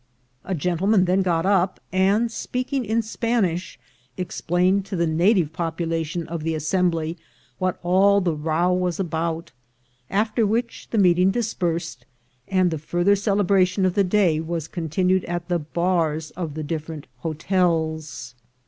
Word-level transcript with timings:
A 0.43 0.55
gentleman 0.55 1.05
then 1.05 1.21
got 1.21 1.45
up, 1.45 1.79
and, 1.93 2.31
speaking 2.31 2.83
in 2.85 3.03
Spanish, 3.03 3.77
explained 4.17 4.83
to 4.87 4.95
the 4.95 5.05
native 5.05 5.53
portion 5.53 6.27
of 6.27 6.41
the 6.41 6.55
as 6.55 6.65
sembly 6.65 7.17
what 7.59 7.77
all 7.83 8.19
the 8.19 8.33
row 8.33 8.73
was 8.73 8.99
about; 8.99 9.51
after 10.09 10.43
which 10.43 10.87
the 10.89 10.97
meeting 10.97 11.29
dispersed, 11.29 12.07
and 12.47 12.71
the 12.71 12.79
further 12.79 13.15
celebration 13.15 13.85
of 13.85 13.93
the 13.93 14.03
day 14.03 14.39
was 14.39 14.67
continued 14.67 15.23
at 15.25 15.49
the 15.49 15.59
bars 15.59 16.31
of 16.31 16.55
the 16.55 16.63
different 16.63 17.05
hotels. 17.17 18.33